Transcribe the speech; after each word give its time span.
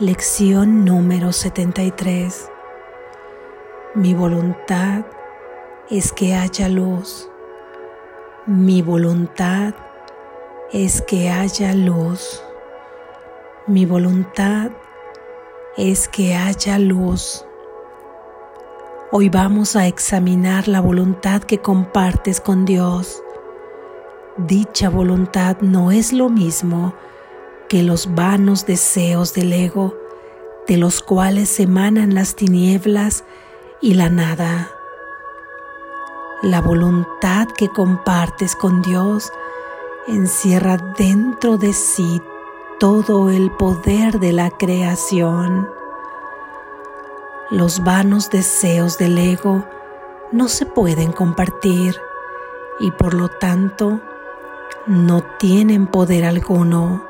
Lección 0.00 0.84
número 0.84 1.32
73. 1.32 2.48
Mi 3.96 4.14
voluntad 4.14 5.04
es 5.90 6.12
que 6.12 6.36
haya 6.36 6.68
luz. 6.68 7.28
Mi 8.46 8.80
voluntad 8.80 9.74
es 10.72 11.02
que 11.02 11.30
haya 11.30 11.74
luz. 11.74 12.44
Mi 13.66 13.86
voluntad 13.86 14.70
es 15.76 16.06
que 16.06 16.36
haya 16.36 16.78
luz. 16.78 17.44
Hoy 19.10 19.30
vamos 19.30 19.74
a 19.74 19.88
examinar 19.88 20.68
la 20.68 20.80
voluntad 20.80 21.42
que 21.42 21.58
compartes 21.58 22.40
con 22.40 22.64
Dios. 22.64 23.20
Dicha 24.36 24.90
voluntad 24.90 25.56
no 25.60 25.90
es 25.90 26.12
lo 26.12 26.28
mismo 26.28 26.94
los 27.70 28.14
vanos 28.14 28.66
deseos 28.66 29.34
del 29.34 29.52
ego, 29.52 29.94
de 30.66 30.76
los 30.76 31.02
cuales 31.02 31.60
emanan 31.60 32.14
las 32.14 32.34
tinieblas 32.34 33.24
y 33.80 33.94
la 33.94 34.08
nada. 34.08 34.70
La 36.42 36.60
voluntad 36.60 37.46
que 37.48 37.68
compartes 37.68 38.56
con 38.56 38.82
Dios 38.82 39.30
encierra 40.06 40.78
dentro 40.98 41.58
de 41.58 41.72
sí 41.72 42.22
todo 42.80 43.30
el 43.30 43.50
poder 43.50 44.18
de 44.18 44.32
la 44.32 44.50
creación. 44.50 45.68
Los 47.50 47.82
vanos 47.82 48.30
deseos 48.30 48.98
del 48.98 49.18
ego 49.18 49.64
no 50.32 50.48
se 50.48 50.64
pueden 50.64 51.12
compartir 51.12 51.96
y 52.78 52.90
por 52.92 53.14
lo 53.14 53.28
tanto 53.28 54.00
no 54.86 55.22
tienen 55.38 55.86
poder 55.86 56.24
alguno. 56.24 57.07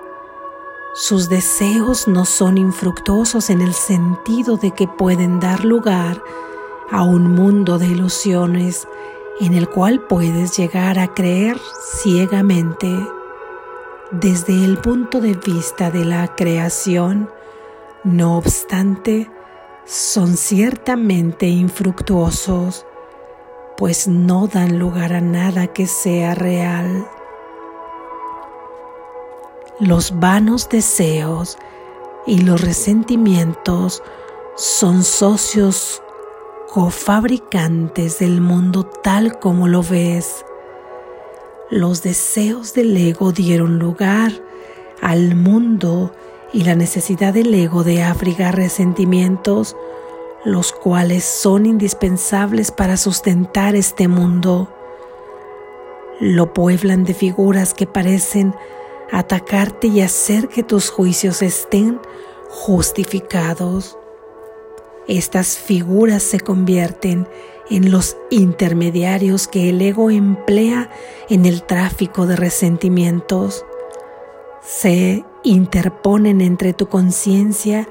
Sus 0.95 1.29
deseos 1.29 2.09
no 2.09 2.25
son 2.25 2.59
infructuosos 2.59 3.51
en 3.51 3.61
el 3.61 3.75
sentido 3.75 4.57
de 4.57 4.73
que 4.73 4.89
pueden 4.89 5.39
dar 5.39 5.65
lugar 5.65 6.23
a 6.91 7.05
un 7.05 7.35
mundo 7.35 7.79
de 7.79 7.87
ilusiones 7.87 8.89
en 9.41 9.55
el 9.55 9.69
cual 9.69 10.01
puedes 10.01 10.57
llegar 10.57 10.99
a 10.99 11.15
creer 11.15 11.61
ciegamente. 12.03 12.89
Desde 14.11 14.65
el 14.65 14.79
punto 14.79 15.21
de 15.21 15.35
vista 15.35 15.91
de 15.91 16.05
la 16.05 16.35
creación, 16.35 17.31
no 18.05 18.39
obstante, 18.39 19.31
son 19.85 20.37
ciertamente 20.37 21.47
infructuosos, 21.47 22.87
pues 23.77 24.09
no 24.09 24.47
dan 24.47 24.79
lugar 24.79 25.13
a 25.13 25.21
nada 25.21 25.69
que 25.69 25.87
sea 25.87 26.35
real. 26.35 27.07
Los 29.81 30.19
vanos 30.19 30.69
deseos 30.69 31.57
y 32.27 32.41
los 32.41 32.61
resentimientos 32.61 34.03
son 34.57 35.05
socios 35.05 36.03
cofabricantes 36.69 38.19
del 38.19 38.41
mundo 38.41 38.83
tal 38.83 39.39
como 39.39 39.69
lo 39.69 39.85
ves. 39.85 40.45
Los 41.71 42.03
deseos 42.03 42.75
del 42.75 42.97
ego 42.97 43.31
dieron 43.31 43.79
lugar 43.79 44.33
al 45.01 45.37
mundo 45.37 46.13
y 46.53 46.65
la 46.65 46.75
necesidad 46.75 47.33
del 47.33 47.55
ego 47.55 47.85
de 47.85 48.03
abrigar 48.03 48.57
resentimientos, 48.57 49.77
los 50.45 50.73
cuales 50.73 51.23
son 51.23 51.67
indispensables 51.67 52.73
para 52.73 52.97
sustentar 52.97 53.77
este 53.77 54.09
mundo. 54.09 54.69
Lo 56.19 56.53
pueblan 56.53 57.05
de 57.05 57.15
figuras 57.15 57.75
que 57.75 57.87
parecen 57.87 58.57
atacarte 59.11 59.87
y 59.87 60.01
hacer 60.01 60.49
que 60.49 60.63
tus 60.63 60.91
juicios 60.91 61.43
estén 61.43 62.01
justificados. 62.49 63.99
Estas 65.07 65.57
figuras 65.57 66.23
se 66.23 66.41
convierten 66.41 67.29
en 67.71 67.91
los 67.91 68.17
intermediarios 68.31 69.49
que 69.49 69.71
el 69.71 69.81
ego 69.81 70.11
emplea 70.11 70.91
en 71.29 71.47
el 71.47 71.63
tráfico 71.63 72.27
de 72.27 72.37
resentimientos. 72.37 73.65
Se 74.63 75.25
interponen 75.43 76.41
entre 76.41 76.73
tu 76.73 76.89
conciencia 76.89 77.89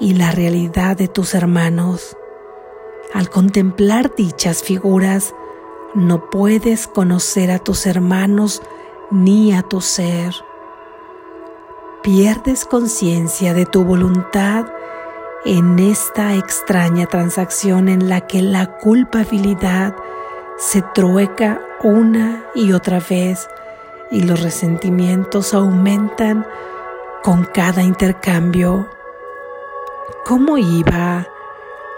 y 0.00 0.14
la 0.14 0.32
realidad 0.32 0.96
de 0.96 1.08
tus 1.08 1.34
hermanos. 1.34 2.16
Al 3.14 3.30
contemplar 3.30 4.14
dichas 4.14 4.62
figuras, 4.62 5.34
no 5.94 6.28
puedes 6.30 6.86
conocer 6.86 7.50
a 7.50 7.58
tus 7.58 7.86
hermanos 7.86 8.62
ni 9.10 9.54
a 9.54 9.62
tu 9.62 9.80
ser 9.80 10.34
pierdes 12.02 12.64
conciencia 12.64 13.54
de 13.54 13.66
tu 13.66 13.84
voluntad 13.84 14.66
en 15.44 15.78
esta 15.78 16.34
extraña 16.34 17.06
transacción 17.06 17.88
en 17.88 18.08
la 18.08 18.22
que 18.22 18.42
la 18.42 18.78
culpabilidad 18.78 19.94
se 20.56 20.82
trueca 20.94 21.60
una 21.82 22.44
y 22.54 22.72
otra 22.72 23.00
vez 23.00 23.48
y 24.10 24.22
los 24.22 24.42
resentimientos 24.42 25.54
aumentan 25.54 26.46
con 27.22 27.44
cada 27.44 27.82
intercambio. 27.82 28.88
¿Cómo 30.24 30.58
iba 30.58 31.26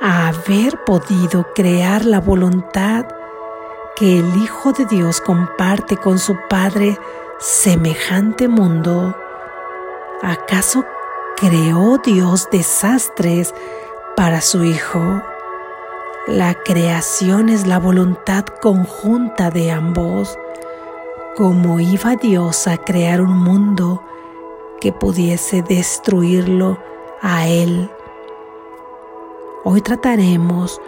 a 0.00 0.28
haber 0.28 0.84
podido 0.84 1.52
crear 1.54 2.04
la 2.04 2.20
voluntad 2.20 3.06
que 3.96 4.18
el 4.18 4.36
Hijo 4.36 4.72
de 4.72 4.86
Dios 4.86 5.20
comparte 5.20 5.96
con 5.96 6.18
su 6.18 6.36
Padre 6.48 6.98
semejante 7.38 8.48
mundo? 8.48 9.14
¿Acaso 10.22 10.84
creó 11.38 11.96
Dios 11.96 12.48
desastres 12.52 13.54
para 14.16 14.42
su 14.42 14.64
Hijo? 14.64 15.22
La 16.26 16.52
creación 16.52 17.48
es 17.48 17.66
la 17.66 17.78
voluntad 17.78 18.44
conjunta 18.44 19.50
de 19.50 19.70
ambos. 19.70 20.38
¿Cómo 21.36 21.80
iba 21.80 22.16
Dios 22.16 22.66
a 22.66 22.76
crear 22.76 23.22
un 23.22 23.34
mundo 23.38 24.02
que 24.78 24.92
pudiese 24.92 25.62
destruirlo 25.62 26.76
a 27.22 27.48
Él? 27.48 27.90
Hoy 29.64 29.80
trataremos 29.80 30.82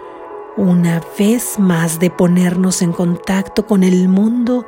una 0.59 1.00
vez 1.19 1.59
más 1.59 1.99
de 2.00 2.10
ponernos 2.10 2.82
en 2.82 2.93
contacto 2.93 3.66
con 3.66 3.82
el 3.82 4.10
mundo 4.10 4.66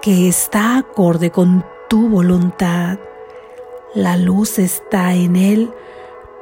que 0.00 0.26
está 0.26 0.78
acorde 0.78 1.30
con 1.30 1.64
tu 1.88 2.08
voluntad. 2.08 2.98
La 3.94 4.16
luz 4.16 4.58
está 4.58 5.14
en 5.14 5.36
Él 5.36 5.70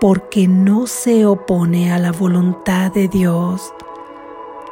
porque 0.01 0.47
no 0.47 0.87
se 0.87 1.27
opone 1.27 1.93
a 1.93 1.99
la 1.99 2.13
voluntad 2.13 2.93
de 2.93 3.09
Dios. 3.09 3.75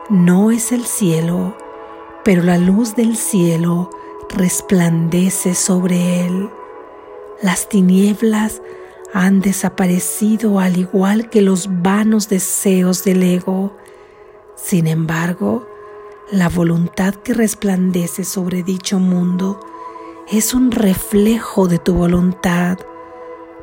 No 0.08 0.52
es 0.52 0.70
el 0.70 0.84
cielo, 0.84 1.56
pero 2.22 2.44
la 2.44 2.56
luz 2.56 2.94
del 2.94 3.16
cielo 3.16 3.90
resplandece 4.30 5.56
sobre 5.56 6.24
Él. 6.24 6.50
Las 7.42 7.68
tinieblas 7.68 8.62
han 9.12 9.40
desaparecido 9.40 10.60
al 10.60 10.76
igual 10.76 11.30
que 11.30 11.42
los 11.42 11.82
vanos 11.82 12.28
deseos 12.28 13.02
del 13.02 13.24
ego. 13.24 13.76
Sin 14.54 14.86
embargo, 14.86 15.66
la 16.30 16.48
voluntad 16.48 17.16
que 17.16 17.34
resplandece 17.34 18.22
sobre 18.22 18.62
dicho 18.62 19.00
mundo 19.00 19.67
es 20.30 20.52
un 20.52 20.70
reflejo 20.70 21.68
de 21.68 21.78
tu 21.78 21.94
voluntad. 21.94 22.78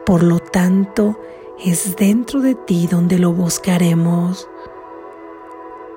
Por 0.05 0.23
lo 0.23 0.39
tanto, 0.39 1.19
es 1.63 1.95
dentro 1.95 2.41
de 2.41 2.55
ti 2.55 2.87
donde 2.87 3.19
lo 3.19 3.31
buscaremos. 3.33 4.49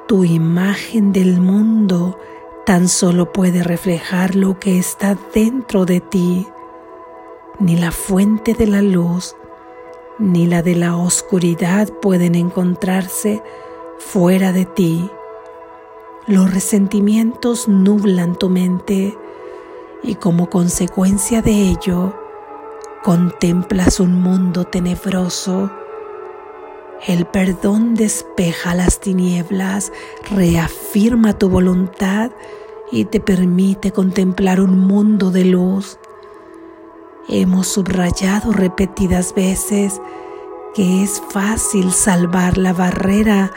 Tu 0.06 0.24
imagen 0.24 1.12
del 1.12 1.40
mundo 1.40 2.18
tan 2.66 2.88
solo 2.88 3.32
puede 3.32 3.62
reflejar 3.62 4.34
lo 4.34 4.58
que 4.58 4.78
está 4.78 5.16
dentro 5.34 5.86
de 5.86 6.00
ti. 6.00 6.46
Ni 7.58 7.76
la 7.76 7.90
fuente 7.90 8.52
de 8.54 8.66
la 8.66 8.82
luz 8.82 9.36
ni 10.18 10.46
la 10.46 10.62
de 10.62 10.74
la 10.74 10.96
oscuridad 10.96 11.88
pueden 12.02 12.34
encontrarse 12.34 13.42
fuera 13.98 14.52
de 14.52 14.64
ti. 14.64 15.08
Los 16.26 16.52
resentimientos 16.52 17.68
nublan 17.68 18.36
tu 18.36 18.50
mente 18.50 19.16
y 20.02 20.14
como 20.14 20.48
consecuencia 20.48 21.42
de 21.42 21.52
ello 21.52 22.14
contemplas 23.02 24.00
un 24.00 24.20
mundo 24.20 24.64
tenebroso. 24.64 25.70
El 27.06 27.26
perdón 27.26 27.94
despeja 27.94 28.74
las 28.74 29.00
tinieblas, 29.00 29.92
reafirma 30.30 31.38
tu 31.38 31.48
voluntad 31.48 32.32
y 32.90 33.04
te 33.04 33.20
permite 33.20 33.92
contemplar 33.92 34.60
un 34.60 34.80
mundo 34.80 35.30
de 35.30 35.44
luz. 35.44 35.98
Hemos 37.28 37.68
subrayado 37.68 38.52
repetidas 38.52 39.34
veces 39.34 40.00
que 40.74 41.02
es 41.02 41.22
fácil 41.30 41.92
salvar 41.92 42.58
la 42.58 42.72
barrera 42.72 43.52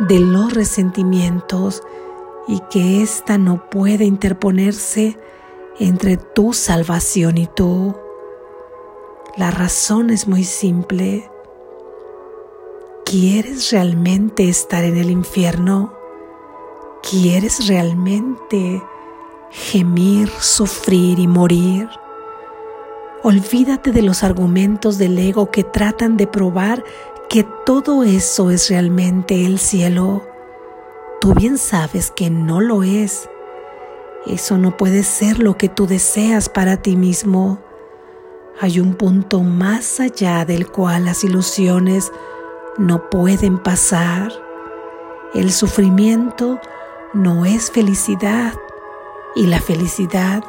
de 0.00 0.18
los 0.18 0.52
resentimientos 0.52 1.82
y 2.48 2.60
que 2.70 3.02
ésta 3.02 3.38
no 3.38 3.68
puede 3.70 4.04
interponerse 4.04 5.18
entre 5.80 6.18
tu 6.18 6.52
salvación 6.52 7.38
y 7.38 7.48
tú. 7.48 7.96
La 9.36 9.50
razón 9.50 10.10
es 10.10 10.28
muy 10.28 10.44
simple. 10.44 11.28
¿Quieres 13.04 13.72
realmente 13.72 14.48
estar 14.48 14.84
en 14.84 14.96
el 14.96 15.10
infierno? 15.10 15.94
¿Quieres 17.02 17.66
realmente 17.66 18.82
gemir, 19.50 20.28
sufrir 20.38 21.18
y 21.18 21.26
morir? 21.26 21.88
Olvídate 23.22 23.90
de 23.90 24.02
los 24.02 24.22
argumentos 24.22 24.98
del 24.98 25.18
ego 25.18 25.50
que 25.50 25.64
tratan 25.64 26.16
de 26.16 26.26
probar 26.26 26.84
que 27.30 27.46
todo 27.64 28.04
eso 28.04 28.50
es 28.50 28.68
realmente 28.68 29.46
el 29.46 29.58
cielo. 29.58 30.26
Tú 31.20 31.34
bien 31.34 31.56
sabes 31.56 32.10
que 32.10 32.28
no 32.28 32.60
lo 32.60 32.82
es. 32.82 33.28
Eso 34.26 34.58
no 34.58 34.76
puede 34.76 35.02
ser 35.02 35.38
lo 35.38 35.56
que 35.56 35.68
tú 35.68 35.86
deseas 35.86 36.48
para 36.48 36.76
ti 36.76 36.96
mismo. 36.96 37.58
Hay 38.60 38.78
un 38.78 38.94
punto 38.94 39.40
más 39.40 39.98
allá 39.98 40.44
del 40.44 40.70
cual 40.70 41.06
las 41.06 41.24
ilusiones 41.24 42.12
no 42.76 43.08
pueden 43.08 43.58
pasar. 43.58 44.30
El 45.32 45.50
sufrimiento 45.52 46.60
no 47.14 47.46
es 47.46 47.70
felicidad 47.70 48.52
y 49.34 49.46
la 49.46 49.60
felicidad 49.60 50.44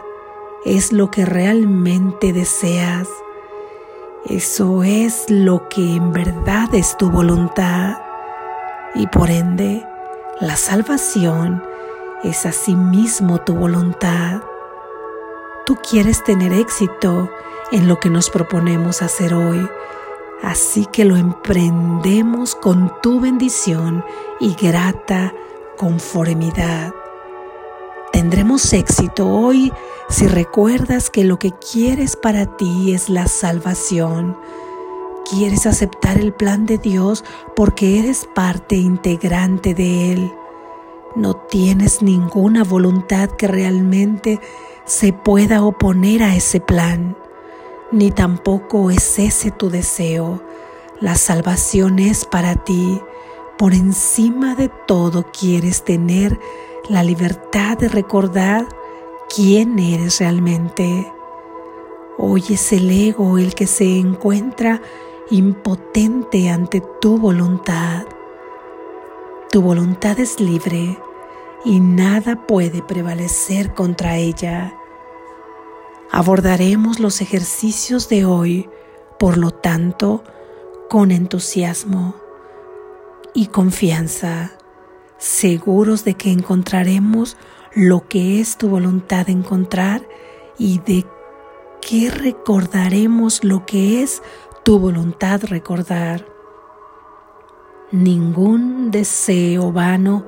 es 0.65 0.91
lo 0.91 1.09
que 1.09 1.25
realmente 1.25 2.33
deseas. 2.33 3.07
Eso 4.25 4.83
es 4.83 5.29
lo 5.29 5.69
que 5.69 5.95
en 5.95 6.11
verdad 6.11 6.75
es 6.75 6.97
tu 6.97 7.09
voluntad 7.09 7.97
y 8.95 9.07
por 9.07 9.31
ende 9.31 9.85
la 10.41 10.57
salvación 10.57 11.70
es 12.23 12.45
asimismo 12.45 13.39
tu 13.39 13.55
voluntad. 13.55 14.41
Tú 15.65 15.77
quieres 15.77 16.23
tener 16.23 16.53
éxito 16.53 17.29
en 17.71 17.87
lo 17.87 17.99
que 17.99 18.09
nos 18.09 18.29
proponemos 18.29 19.01
hacer 19.01 19.33
hoy, 19.33 19.67
así 20.43 20.85
que 20.85 21.05
lo 21.05 21.15
emprendemos 21.15 22.55
con 22.55 22.91
tu 23.01 23.19
bendición 23.19 24.03
y 24.39 24.55
grata 24.55 25.33
conformidad. 25.77 26.93
Tendremos 28.11 28.73
éxito 28.73 29.27
hoy 29.27 29.71
si 30.09 30.27
recuerdas 30.27 31.09
que 31.09 31.23
lo 31.23 31.39
que 31.39 31.51
quieres 31.51 32.15
para 32.17 32.57
ti 32.57 32.93
es 32.93 33.09
la 33.09 33.27
salvación. 33.27 34.37
Quieres 35.29 35.65
aceptar 35.65 36.17
el 36.17 36.33
plan 36.33 36.65
de 36.65 36.77
Dios 36.77 37.23
porque 37.55 37.99
eres 37.99 38.27
parte 38.35 38.75
integrante 38.75 39.73
de 39.73 40.11
Él. 40.11 40.31
No 41.15 41.35
tienes 41.35 42.01
ninguna 42.01 42.63
voluntad 42.63 43.29
que 43.31 43.47
realmente 43.47 44.39
se 44.85 45.11
pueda 45.11 45.63
oponer 45.63 46.23
a 46.23 46.35
ese 46.35 46.59
plan, 46.61 47.17
ni 47.91 48.11
tampoco 48.11 48.91
es 48.91 49.19
ese 49.19 49.51
tu 49.51 49.69
deseo. 49.69 50.41
La 51.01 51.15
salvación 51.15 51.99
es 51.99 52.25
para 52.25 52.55
ti. 52.55 53.01
Por 53.57 53.73
encima 53.73 54.55
de 54.55 54.69
todo 54.69 55.25
quieres 55.31 55.83
tener 55.83 56.39
la 56.87 57.03
libertad 57.03 57.77
de 57.77 57.89
recordar 57.89 58.67
quién 59.33 59.79
eres 59.79 60.19
realmente. 60.19 61.11
Hoy 62.17 62.43
es 62.49 62.71
el 62.71 62.89
ego 62.89 63.37
el 63.37 63.53
que 63.53 63.67
se 63.67 63.97
encuentra 63.97 64.81
impotente 65.29 66.49
ante 66.49 66.81
tu 67.01 67.17
voluntad. 67.17 68.05
Tu 69.51 69.61
voluntad 69.61 70.17
es 70.17 70.39
libre 70.39 70.97
y 71.65 71.81
nada 71.81 72.47
puede 72.47 72.81
prevalecer 72.81 73.73
contra 73.73 74.15
ella. 74.15 74.73
Abordaremos 76.09 77.01
los 77.01 77.19
ejercicios 77.19 78.07
de 78.07 78.23
hoy, 78.23 78.69
por 79.19 79.37
lo 79.37 79.51
tanto, 79.51 80.23
con 80.89 81.11
entusiasmo 81.11 82.15
y 83.33 83.47
confianza 83.47 84.51
seguros 85.17 86.05
de 86.05 86.13
que 86.13 86.31
encontraremos 86.31 87.35
lo 87.73 88.07
que 88.07 88.39
es 88.39 88.57
tu 88.57 88.69
voluntad 88.69 89.29
encontrar 89.29 90.07
y 90.57 90.79
de 90.79 91.05
que 91.81 92.09
recordaremos 92.09 93.43
lo 93.43 93.65
que 93.65 94.01
es 94.01 94.23
tu 94.63 94.79
voluntad 94.79 95.41
recordar. 95.43 96.30
Ningún 97.91 98.89
deseo 98.89 99.73
vano 99.73 100.23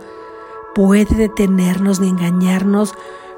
puede 0.76 1.16
detenernos 1.16 2.02
ni 2.02 2.10
engañarnos 2.10 2.94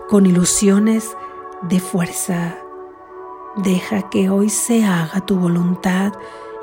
con 0.10 0.26
ilusiones 0.26 1.16
de 1.62 1.80
fuerza. 1.80 2.58
Deja 3.56 4.10
que 4.10 4.30
hoy 4.30 4.50
se 4.50 4.84
haga 4.84 5.22
tu 5.22 5.38
voluntad 5.38 6.14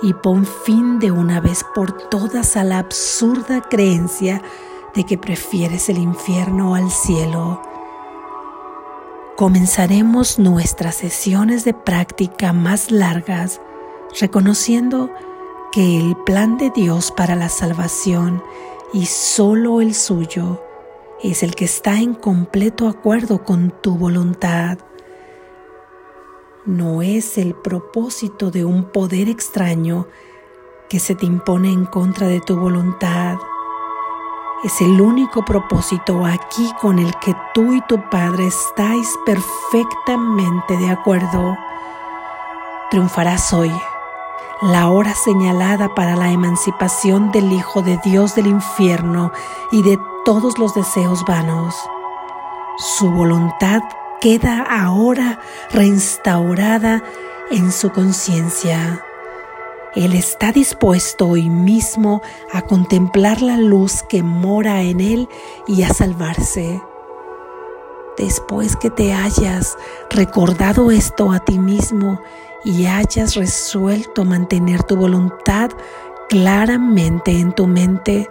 y 0.02 0.12
pon 0.12 0.44
fin 0.44 0.98
de 0.98 1.12
una 1.12 1.40
vez 1.40 1.64
por 1.74 1.92
todas 1.92 2.56
a 2.56 2.64
la 2.64 2.78
absurda 2.78 3.60
creencia 3.60 4.42
de 4.94 5.04
que 5.04 5.16
prefieres 5.16 5.88
el 5.88 5.98
infierno 5.98 6.74
al 6.74 6.90
cielo, 6.90 7.62
comenzaremos 9.36 10.38
nuestras 10.38 10.96
sesiones 10.96 11.64
de 11.64 11.74
práctica 11.74 12.52
más 12.52 12.90
largas 12.90 13.60
reconociendo 14.20 15.08
que 15.08 15.31
el 15.76 16.16
plan 16.24 16.58
de 16.58 16.70
Dios 16.70 17.10
para 17.12 17.34
la 17.34 17.48
salvación 17.48 18.42
y 18.92 19.06
solo 19.06 19.80
el 19.80 19.94
suyo 19.94 20.62
es 21.22 21.42
el 21.42 21.54
que 21.54 21.64
está 21.64 21.98
en 21.98 22.14
completo 22.14 22.88
acuerdo 22.88 23.44
con 23.44 23.70
tu 23.82 23.96
voluntad. 23.96 24.78
No 26.64 27.02
es 27.02 27.38
el 27.38 27.54
propósito 27.54 28.50
de 28.50 28.64
un 28.64 28.84
poder 28.90 29.28
extraño 29.28 30.08
que 30.88 30.98
se 30.98 31.14
te 31.14 31.26
impone 31.26 31.70
en 31.70 31.86
contra 31.86 32.26
de 32.28 32.40
tu 32.40 32.56
voluntad 32.56 33.38
es 34.62 34.80
el 34.80 35.00
único 35.00 35.44
propósito 35.44 36.24
aquí 36.24 36.72
con 36.80 37.00
el 37.00 37.12
que 37.18 37.34
tú 37.52 37.72
y 37.74 37.80
tu 37.82 38.00
Padre 38.10 38.46
estáis 38.46 39.18
perfectamente 39.26 40.76
de 40.76 40.88
acuerdo. 40.88 41.56
Triunfarás 42.88 43.52
hoy, 43.52 43.72
la 44.62 44.88
hora 44.90 45.14
señalada 45.14 45.94
para 45.94 46.16
la 46.16 46.30
emancipación 46.30 47.30
del 47.32 47.52
Hijo 47.52 47.82
de 47.82 47.98
Dios 48.04 48.34
del 48.34 48.46
infierno 48.46 49.32
y 49.70 49.82
de 49.82 49.98
todos 50.24 50.58
los 50.58 50.74
deseos 50.74 51.24
vanos. 51.24 51.74
Su 52.78 53.10
voluntad 53.10 53.82
queda 54.20 54.62
ahora 54.62 55.40
reinstaurada 55.72 57.02
en 57.50 57.72
su 57.72 57.90
conciencia 57.90 59.02
él 59.94 60.14
está 60.14 60.52
dispuesto 60.52 61.28
hoy 61.28 61.50
mismo 61.50 62.22
a 62.50 62.62
contemplar 62.62 63.42
la 63.42 63.58
luz 63.58 64.02
que 64.02 64.22
mora 64.22 64.80
en 64.80 65.00
Él 65.00 65.28
y 65.66 65.82
a 65.82 65.92
salvarse. 65.92 66.80
Después 68.16 68.76
que 68.76 68.88
te 68.88 69.12
hayas 69.12 69.76
recordado 70.08 70.90
esto 70.90 71.30
a 71.30 71.40
ti 71.40 71.58
mismo 71.58 72.20
y 72.64 72.86
hayas 72.86 73.34
resuelto 73.34 74.24
mantener 74.24 74.82
tu 74.82 74.96
voluntad 74.96 75.70
claramente 76.28 77.32
en 77.32 77.52
tu 77.52 77.66
mente, 77.66 78.28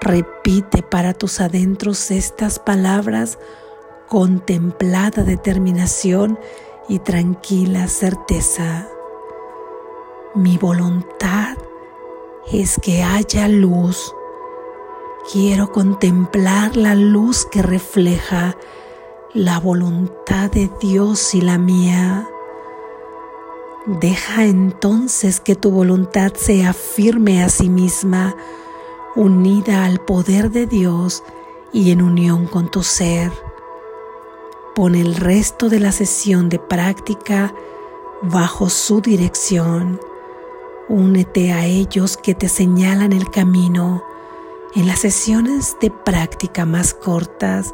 repite 0.00 0.82
para 0.82 1.12
tus 1.12 1.40
adentros 1.40 2.10
estas 2.10 2.58
palabras 2.58 3.38
con 4.08 4.40
templada 4.40 5.24
determinación 5.24 6.38
y 6.88 7.00
tranquila 7.00 7.88
certeza. 7.88 8.88
Mi 10.34 10.58
voluntad 10.58 11.56
es 12.52 12.78
que 12.82 13.02
haya 13.02 13.48
luz. 13.48 14.14
Quiero 15.32 15.72
contemplar 15.72 16.76
la 16.76 16.94
luz 16.94 17.46
que 17.46 17.62
refleja 17.62 18.56
la 19.32 19.58
voluntad 19.58 20.50
de 20.50 20.70
Dios 20.80 21.34
y 21.34 21.40
la 21.40 21.58
mía. 21.58 22.28
Deja 23.86 24.46
entonces 24.46 25.40
que 25.40 25.54
tu 25.54 25.70
voluntad 25.70 26.32
se 26.34 26.64
afirme 26.64 27.42
a 27.42 27.48
sí 27.48 27.68
misma, 27.68 28.34
unida 29.14 29.84
al 29.84 30.00
poder 30.00 30.50
de 30.50 30.66
Dios 30.66 31.22
y 31.72 31.90
en 31.90 32.02
unión 32.02 32.46
con 32.46 32.70
tu 32.70 32.82
ser. 32.82 33.30
Pon 34.74 34.94
el 34.94 35.14
resto 35.14 35.68
de 35.68 35.80
la 35.80 35.92
sesión 35.92 36.48
de 36.48 36.58
práctica 36.58 37.54
bajo 38.22 38.70
su 38.70 39.00
dirección 39.00 40.00
Únete 40.88 41.50
a 41.50 41.64
ellos 41.64 42.18
que 42.18 42.34
te 42.34 42.46
señalan 42.46 43.14
el 43.14 43.30
camino. 43.30 44.04
En 44.74 44.86
las 44.86 44.98
sesiones 44.98 45.78
de 45.80 45.90
práctica 45.90 46.66
más 46.66 46.92
cortas, 46.92 47.72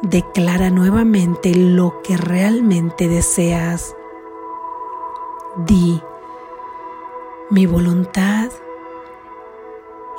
declara 0.00 0.70
nuevamente 0.70 1.54
lo 1.54 2.00
que 2.02 2.16
realmente 2.16 3.08
deseas. 3.08 3.94
Di, 5.56 6.02
mi 7.50 7.64
voluntad 7.66 8.50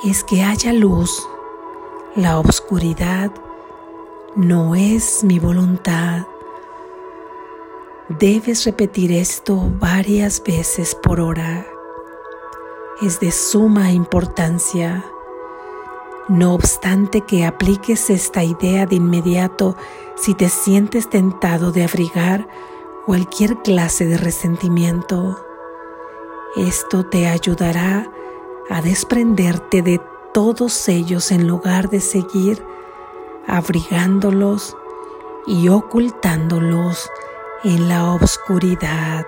es 0.06 0.24
que 0.24 0.42
haya 0.42 0.72
luz. 0.72 1.27
La 2.15 2.39
oscuridad 2.39 3.34
no 4.38 4.75
es 4.75 5.25
mi 5.25 5.39
voluntad. 5.39 6.25
Debes 8.08 8.63
repetir 8.63 9.12
esto 9.12 9.70
varias 9.77 10.42
veces 10.42 10.96
por 10.96 11.20
hora. 11.20 11.65
Es 13.01 13.20
de 13.20 13.32
suma 13.32 13.92
importancia. 13.92 15.04
No 16.30 16.54
obstante 16.54 17.20
que 17.20 17.46
apliques 17.46 18.10
esta 18.10 18.42
idea 18.42 18.86
de 18.86 18.96
inmediato 18.96 19.75
si 20.15 20.34
te 20.34 20.48
sientes 20.48 21.10
tentado 21.10 21.74
de 21.74 21.84
abrigar 21.84 22.48
cualquier 23.06 23.58
clase 23.58 24.06
de 24.06 24.18
resentimiento. 24.18 25.40
Esto 26.56 27.06
te 27.06 27.28
ayudará 27.28 28.12
a 28.70 28.82
desprenderte 28.82 29.82
de 29.82 30.02
todos 30.34 30.90
ellos 30.90 31.32
en 31.32 31.48
lugar 31.48 31.90
de 31.90 32.02
seguir 32.02 32.66
abrigándolos 33.48 34.76
y 35.46 35.70
ocultándolos 35.70 37.10
en 37.64 37.88
la 37.88 38.12
oscuridad. 38.14 39.26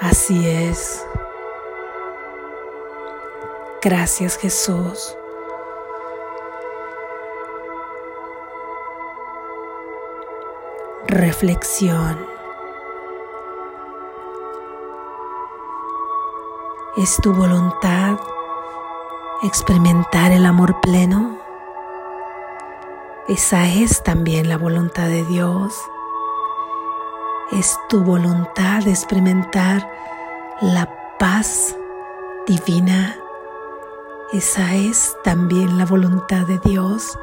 Así 0.00 0.46
es. 0.48 1.06
Gracias 3.80 4.36
Jesús. 4.36 5.16
Reflexión. 11.14 12.18
¿Es 16.96 17.18
tu 17.22 17.32
voluntad 17.32 18.18
experimentar 19.44 20.32
el 20.32 20.44
amor 20.44 20.80
pleno? 20.80 21.38
Esa 23.28 23.68
es 23.68 24.02
también 24.02 24.48
la 24.48 24.58
voluntad 24.58 25.06
de 25.06 25.24
Dios. 25.26 25.80
Es 27.52 27.78
tu 27.88 28.02
voluntad 28.02 28.88
experimentar 28.88 29.88
la 30.62 31.16
paz 31.20 31.76
divina. 32.44 33.16
Esa 34.32 34.74
es 34.74 35.16
también 35.22 35.78
la 35.78 35.84
voluntad 35.84 36.44
de 36.44 36.58
Dios. 36.58 37.16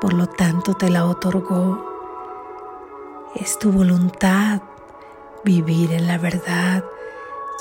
Por 0.00 0.12
lo 0.12 0.28
tanto 0.28 0.74
te 0.74 0.88
la 0.88 1.04
otorgó. 1.06 1.89
Es 3.36 3.60
tu 3.60 3.70
voluntad 3.70 4.60
vivir 5.44 5.92
en 5.92 6.08
la 6.08 6.18
verdad 6.18 6.84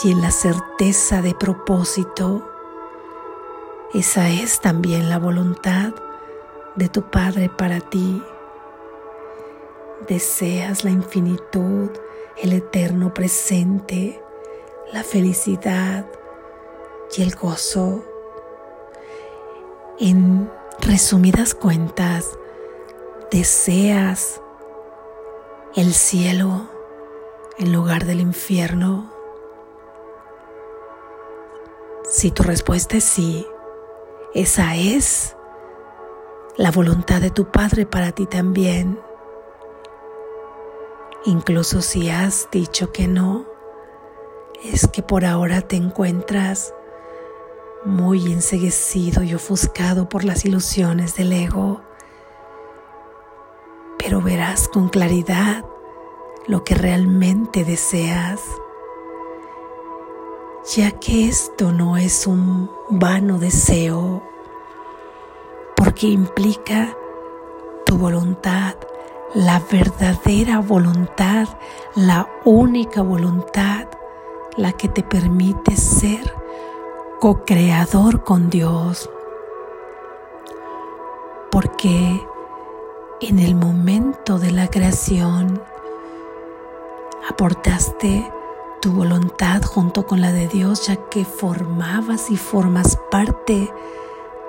y 0.03 0.11
en 0.11 0.19
la 0.19 0.31
certeza 0.31 1.21
de 1.21 1.35
propósito. 1.35 2.49
Esa 3.93 4.29
es 4.29 4.61
también 4.61 5.09
la 5.09 5.19
voluntad 5.19 5.93
de 6.75 6.89
tu 6.89 7.03
Padre 7.11 7.49
para 7.49 7.81
ti. 7.81 8.23
Deseas 10.07 10.83
la 10.83 10.89
infinitud, 10.89 11.91
el 12.37 12.53
eterno 12.53 13.13
presente, 13.13 14.19
la 14.91 15.03
felicidad 15.03 16.07
y 17.15 17.21
el 17.21 17.35
gozo. 17.35 18.03
En 19.99 20.49
resumidas 20.79 21.53
cuentas, 21.53 22.25
deseas 23.29 24.41
el 25.79 25.93
cielo 25.93 26.69
en 27.57 27.71
lugar 27.71 28.05
del 28.05 28.19
infierno. 28.19 29.09
Si 32.03 32.31
tu 32.31 32.43
respuesta 32.43 32.97
es 32.97 33.05
sí, 33.05 33.47
esa 34.33 34.75
es 34.75 35.37
la 36.57 36.71
voluntad 36.71 37.21
de 37.21 37.29
tu 37.29 37.49
Padre 37.49 37.85
para 37.85 38.11
ti 38.11 38.25
también. 38.25 38.99
Incluso 41.23 41.81
si 41.81 42.09
has 42.09 42.49
dicho 42.51 42.91
que 42.91 43.07
no, 43.07 43.45
es 44.61 44.85
que 44.85 45.01
por 45.01 45.23
ahora 45.23 45.61
te 45.61 45.77
encuentras 45.77 46.73
muy 47.85 48.33
enseguecido 48.33 49.23
y 49.23 49.33
ofuscado 49.33 50.09
por 50.09 50.25
las 50.25 50.43
ilusiones 50.43 51.15
del 51.15 51.31
ego, 51.31 51.81
pero 53.97 54.21
verás 54.21 54.67
con 54.67 54.89
claridad 54.89 55.68
lo 56.49 56.63
que 56.63 56.73
realmente 56.73 57.63
deseas, 57.63 58.41
ya 60.75 60.89
que 60.89 61.29
esto 61.29 61.71
no 61.71 61.95
es 61.95 62.25
un 62.25 62.71
vano 62.89 63.37
deseo, 63.37 64.23
porque 65.75 66.07
implica 66.07 66.97
tu 67.85 67.99
voluntad, 67.99 68.73
la 69.35 69.61
verdadera 69.71 70.59
voluntad, 70.59 71.47
la 71.93 72.27
única 72.45 73.03
voluntad, 73.03 73.87
la 74.57 74.71
que 74.71 74.87
te 74.87 75.03
permite 75.03 75.75
ser 75.75 76.33
co-creador 77.19 78.23
con 78.23 78.49
Dios. 78.49 79.07
Porque 81.51 82.25
en 83.21 83.37
el 83.37 83.53
momento 83.53 84.39
de 84.39 84.51
la 84.51 84.67
creación 84.67 85.61
aportaste 87.29 88.31
tu 88.81 88.91
voluntad 88.91 89.61
junto 89.61 90.05
con 90.05 90.21
la 90.21 90.31
de 90.31 90.47
Dios, 90.47 90.87
ya 90.87 90.95
que 90.95 91.25
formabas 91.25 92.31
y 92.31 92.37
formas 92.37 92.97
parte 93.11 93.71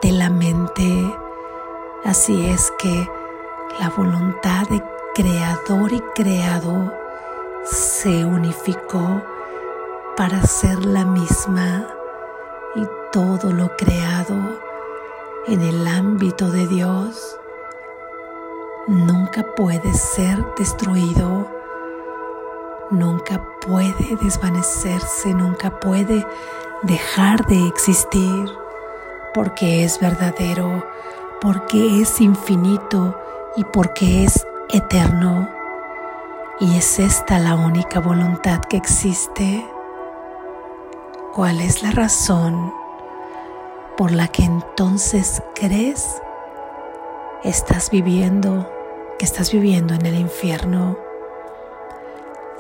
de 0.02 0.12
la 0.12 0.30
mente. 0.30 1.14
Así 2.04 2.46
es 2.46 2.72
que 2.78 3.08
la 3.78 3.90
voluntad 3.90 4.66
de 4.68 4.82
creador 5.14 5.92
y 5.92 6.00
creado 6.14 6.92
se 7.64 8.24
unificó 8.24 9.22
para 10.16 10.42
ser 10.42 10.84
la 10.84 11.04
misma 11.04 11.86
y 12.76 12.86
todo 13.12 13.52
lo 13.52 13.76
creado 13.76 14.36
en 15.46 15.60
el 15.60 15.86
ámbito 15.86 16.50
de 16.50 16.66
Dios 16.66 17.36
nunca 18.86 19.42
puede 19.54 19.92
ser 19.94 20.44
destruido, 20.56 21.59
nunca 22.90 23.42
puede 23.60 24.16
desvanecerse, 24.20 25.32
nunca 25.34 25.78
puede 25.80 26.26
dejar 26.82 27.46
de 27.46 27.66
existir 27.68 28.50
porque 29.32 29.84
es 29.84 30.00
verdadero, 30.00 30.84
porque 31.40 32.00
es 32.00 32.20
infinito 32.20 33.18
y 33.56 33.64
porque 33.64 34.24
es 34.24 34.46
eterno. 34.70 35.48
Y 36.58 36.76
es 36.76 36.98
esta 36.98 37.38
la 37.38 37.54
única 37.54 38.00
voluntad 38.00 38.60
que 38.60 38.76
existe. 38.76 39.66
¿Cuál 41.32 41.60
es 41.60 41.82
la 41.82 41.90
razón 41.90 42.74
por 43.96 44.10
la 44.10 44.28
que 44.28 44.44
entonces 44.44 45.42
crees 45.54 46.20
estás 47.44 47.90
viviendo, 47.90 48.70
que 49.18 49.24
estás 49.24 49.52
viviendo 49.52 49.94
en 49.94 50.04
el 50.04 50.16
infierno? 50.16 51.09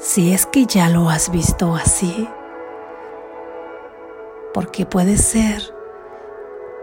Si 0.02 0.32
es 0.32 0.46
que 0.46 0.64
ya 0.64 0.88
lo 0.88 1.10
has 1.10 1.30
visto 1.30 1.74
así, 1.74 2.26
porque 4.54 4.86
puede 4.86 5.18
ser 5.18 5.74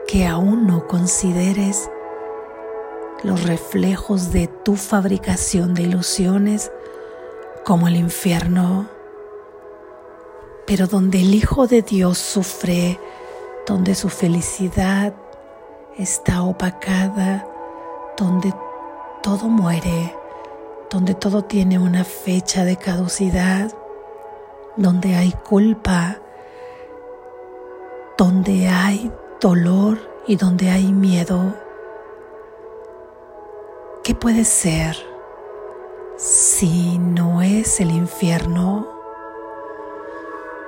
que 0.08 0.28
aún 0.28 0.68
no 0.68 0.88
consideres 0.88 1.90
los 3.24 3.44
reflejos 3.44 4.32
de 4.32 4.46
tu 4.46 4.76
fabricación 4.76 5.74
de 5.74 5.82
ilusiones 5.82 6.72
como 7.66 7.88
el 7.88 7.96
infierno, 7.96 8.88
pero 10.68 10.86
donde 10.86 11.22
el 11.22 11.34
Hijo 11.34 11.66
de 11.66 11.82
Dios 11.82 12.20
sufre, 12.20 13.00
donde 13.66 13.96
su 13.96 14.10
felicidad 14.10 15.16
está 15.98 16.44
opacada, 16.44 17.48
donde 18.16 18.54
todo 19.24 19.50
muere, 19.50 20.16
donde 20.90 21.14
todo 21.14 21.44
tiene 21.44 21.80
una 21.80 22.04
fecha 22.04 22.64
de 22.64 22.78
caducidad, 22.78 23.72
donde 24.78 25.16
hay 25.16 25.32
culpa, 25.32 26.18
donde 28.18 28.68
hay 28.70 29.12
dolor 29.42 29.98
y 30.28 30.38
donde 30.38 30.70
hay 30.70 30.92
miedo. 30.92 31.56
¿Qué 34.04 34.16
puede 34.16 34.46
ser 34.46 34.96
si 36.16 36.98
no 36.98 37.42
es 37.42 37.80
el 37.82 37.92
infierno? 37.92 38.88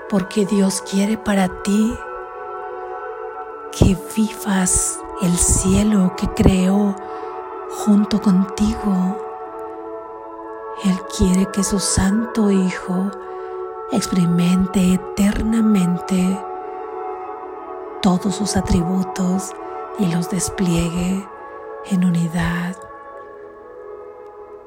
Porque 0.10 0.46
Dios 0.46 0.82
quiere 0.82 1.18
para 1.18 1.62
ti 1.64 1.94
que 3.72 3.96
vivas 4.16 5.00
el 5.22 5.38
cielo 5.38 6.14
que 6.18 6.28
creó 6.30 6.96
junto 7.70 8.22
contigo. 8.22 9.29
Él 10.86 10.98
quiere 11.18 11.46
que 11.52 11.64
su 11.64 11.78
Santo 11.80 12.50
Hijo 12.52 13.12
experimente 13.92 14.94
eternamente 14.94 16.40
todos 18.02 18.36
sus 18.36 18.56
atributos 18.56 19.52
y 19.98 20.06
los 20.06 20.30
despliegue 20.30 21.28
en 21.92 22.06
unidad 22.06 22.78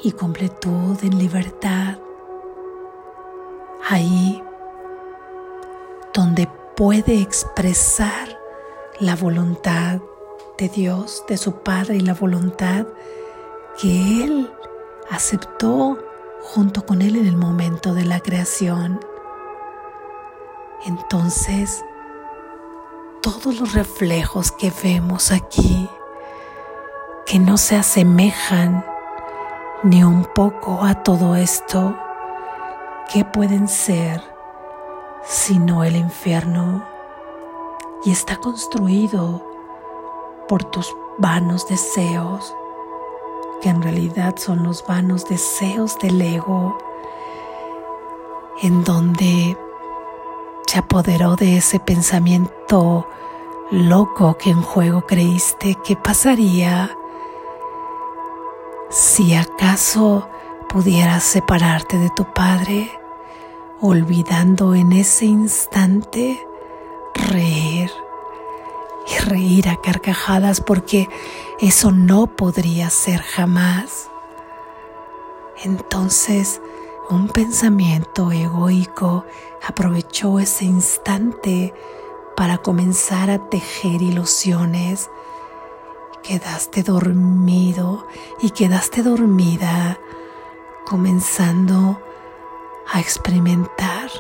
y 0.01 0.13
completud 0.13 0.99
en 1.03 1.19
libertad. 1.19 1.99
Ahí 3.89 4.43
donde 6.13 6.47
puede 6.77 7.23
expresar 7.23 8.39
la 9.01 9.17
voluntad 9.17 10.01
de 10.59 10.69
Dios, 10.69 11.25
de 11.27 11.39
su 11.39 11.55
Padre 11.63 11.97
y 11.97 12.01
la 12.01 12.15
voluntad 12.15 12.87
que 13.81 14.25
Él 14.25 14.53
aceptó 15.13 15.99
junto 16.41 16.87
con 16.87 17.03
Él 17.03 17.17
en 17.17 17.27
el 17.27 17.37
momento 17.37 17.93
de 17.93 18.07
la 18.07 18.21
creación. 18.21 18.99
Entonces, 20.87 21.85
todos 23.21 23.61
los 23.61 23.75
reflejos 23.75 24.51
que 24.53 24.73
vemos 24.83 25.31
aquí, 25.31 25.89
que 27.27 27.39
no 27.39 27.59
se 27.59 27.77
asemejan 27.77 28.85
ni 29.83 30.03
un 30.03 30.25
poco 30.25 30.83
a 30.83 31.03
todo 31.03 31.37
esto, 31.37 31.95
¿qué 33.13 33.25
pueden 33.25 33.69
ser 33.69 34.23
sino 35.25 35.85
el 35.85 35.95
infierno? 35.95 36.85
Y 38.05 38.13
está 38.13 38.37
construido 38.37 39.47
por 40.49 40.65
tus 40.65 40.93
vanos 41.19 41.69
deseos, 41.69 42.57
que 43.63 43.69
en 43.69 43.81
realidad 43.81 44.35
son 44.37 44.65
los 44.65 44.85
vanos 44.87 45.27
deseos 45.27 45.97
del 46.01 46.21
ego, 46.21 46.77
en 48.61 48.83
donde 48.83 49.57
se 50.67 50.79
apoderó 50.79 51.37
de 51.37 51.59
ese 51.59 51.79
pensamiento 51.79 53.07
loco 53.71 54.37
que 54.37 54.51
en 54.51 54.61
juego 54.61 55.07
creíste 55.07 55.77
que 55.85 55.97
pasaría 55.97 56.97
si 58.91 59.35
acaso 59.35 60.29
pudieras 60.69 61.23
separarte 61.23 61.99
de 61.99 62.11
tu 62.11 62.25
Padre, 62.35 62.91
olvidando 63.81 64.75
en 64.75 64.93
ese 64.93 65.27
instante 65.27 66.47
reír 67.15 67.91
y 69.07 69.19
reír 69.25 69.69
a 69.69 69.81
carcajadas 69.81 70.61
porque 70.61 71.09
eso 71.61 71.93
no 71.93 72.27
podría 72.27 72.91
ser 72.91 73.23
jamás. 73.23 74.09
Entonces, 75.63 76.61
un 77.11 77.29
pensamiento 77.29 78.33
egoico 78.33 79.25
aprovechó 79.67 80.39
ese 80.39 80.65
instante 80.65 81.75
para 82.37 82.59
comenzar 82.59 83.31
a 83.31 83.49
tejer 83.49 84.03
ilusiones. 84.03 85.11
Quedaste 86.23 86.83
dormido 86.83 88.07
y 88.41 88.51
quedaste 88.51 89.03
dormida 89.03 89.99
comenzando 90.87 92.01
a 92.93 93.01
experimentar 93.01 94.11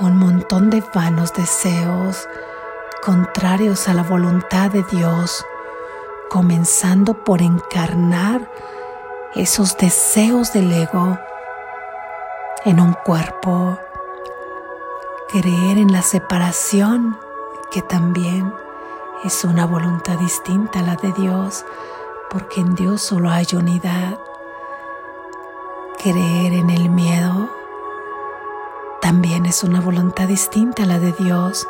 un 0.00 0.16
montón 0.16 0.70
de 0.70 0.82
vanos 0.94 1.32
deseos 1.34 2.26
contrarios 3.02 3.88
a 3.88 3.94
la 3.94 4.02
voluntad 4.02 4.70
de 4.70 4.82
Dios, 4.84 5.44
comenzando 6.28 7.14
por 7.24 7.42
encarnar 7.42 8.50
esos 9.34 9.76
deseos 9.76 10.52
del 10.52 10.72
ego 10.72 11.18
en 12.64 12.80
un 12.80 12.92
cuerpo, 12.92 13.78
creer 15.28 15.78
en 15.78 15.92
la 15.92 16.02
separación 16.02 17.18
que 17.70 17.82
también 17.82 18.52
es 19.24 19.44
una 19.44 19.66
voluntad 19.66 20.18
distinta 20.18 20.80
a 20.80 20.82
la 20.82 20.96
de 20.96 21.12
Dios, 21.12 21.64
porque 22.30 22.60
en 22.60 22.74
Dios 22.74 23.02
solo 23.02 23.30
hay 23.30 23.46
unidad. 23.52 24.18
Creer 26.02 26.54
en 26.54 26.70
el 26.70 26.88
miedo 26.88 27.50
también 29.00 29.46
es 29.46 29.62
una 29.62 29.80
voluntad 29.80 30.28
distinta 30.28 30.82
a 30.82 30.86
la 30.86 30.98
de 30.98 31.12
Dios, 31.12 31.66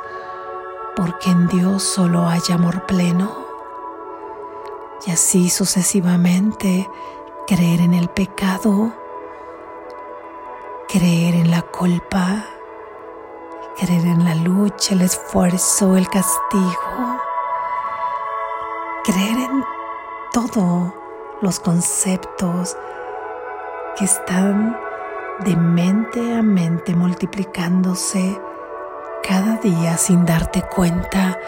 porque 0.97 1.31
en 1.31 1.47
Dios 1.49 1.83
solo 1.83 2.29
hay 2.29 2.41
amor 2.53 2.87
pleno. 2.87 3.47
Y 5.07 5.11
así 5.11 5.49
sucesivamente, 5.49 6.89
creer 7.47 7.81
en 7.81 7.95
el 7.95 8.09
pecado, 8.09 8.93
creer 10.89 11.35
en 11.35 11.51
la 11.51 11.63
culpa, 11.63 12.45
creer 13.79 14.05
en 14.05 14.25
la 14.25 14.35
lucha, 14.35 14.95
el 14.95 15.03
esfuerzo, 15.03 15.97
el 15.97 16.09
castigo, 16.09 17.21
creer 19.05 19.39
en 19.39 19.65
todos 20.33 20.93
los 21.41 21.61
conceptos 21.61 22.77
que 23.97 24.05
están 24.05 24.79
de 25.41 25.57
mente 25.57 26.37
a 26.37 26.43
mente 26.43 26.95
multiplicándose 26.95 28.39
cada 29.23 29.57
día 29.57 29.97
sin 29.97 30.25
darte 30.25 30.63
cuenta 30.63 31.39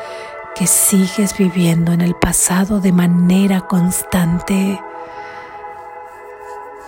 que 0.55 0.67
sigues 0.67 1.37
viviendo 1.37 1.93
en 1.93 2.01
el 2.01 2.15
pasado 2.15 2.81
de 2.81 2.93
manera 2.93 3.63
constante. 3.63 4.81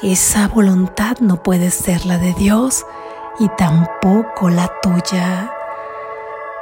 Esa 0.03 0.49
voluntad 0.49 1.19
no 1.21 1.43
puede 1.43 1.71
ser 1.71 2.05
la 2.05 2.19
de 2.19 2.35
Dios 2.35 2.85
y 3.39 3.49
tampoco 3.57 4.51
la 4.51 4.71
tuya, 4.83 5.51